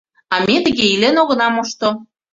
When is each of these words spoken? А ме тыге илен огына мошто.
А 0.33 0.35
ме 0.45 0.55
тыге 0.63 0.85
илен 0.93 1.15
огына 1.21 1.47
мошто. 1.55 1.89